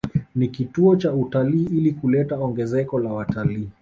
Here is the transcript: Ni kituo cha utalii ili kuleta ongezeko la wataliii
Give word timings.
Ni 0.35 0.47
kituo 0.47 0.95
cha 0.95 1.13
utalii 1.13 1.63
ili 1.63 1.91
kuleta 1.91 2.37
ongezeko 2.39 2.99
la 2.99 3.13
wataliii 3.13 3.69